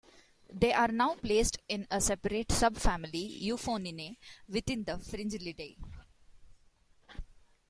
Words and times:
They 0.51 0.73
are 0.73 0.87
now 0.87 1.13
placed 1.13 1.59
in 1.69 1.85
a 1.91 2.01
separate 2.01 2.47
subfamily 2.47 3.39
Euphoniinae 3.43 4.17
within 4.49 4.83
the 4.83 4.93
Fringillidae. 4.93 5.77